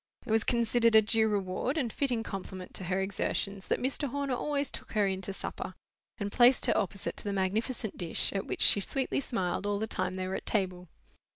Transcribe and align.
It 0.25 0.31
was 0.31 0.43
considered 0.43 0.95
a 0.95 1.01
due 1.03 1.27
reward 1.27 1.77
and 1.77 1.93
fitting 1.93 2.23
compliment 2.23 2.73
to 2.73 2.85
her 2.85 2.99
exertions 2.99 3.67
that 3.67 3.79
Mr. 3.79 4.07
Horner 4.09 4.33
always 4.33 4.71
took 4.71 4.93
her 4.93 5.05
in 5.05 5.21
to 5.21 5.31
supper, 5.31 5.75
and 6.17 6.31
placed 6.31 6.65
her 6.65 6.75
opposite 6.75 7.15
to 7.17 7.23
the 7.23 7.31
magnificent 7.33 7.97
dish, 7.97 8.33
at 8.33 8.47
which 8.47 8.63
she 8.63 8.79
sweetly 8.79 9.19
smiled 9.19 9.67
all 9.67 9.77
the 9.77 9.85
time 9.85 10.15
they 10.15 10.27
were 10.27 10.33
at 10.33 10.47
table. 10.47 10.87